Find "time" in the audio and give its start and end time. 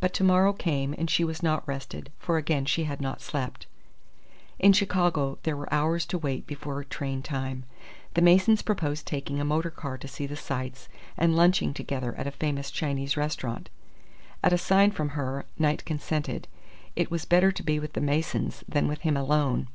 7.22-7.62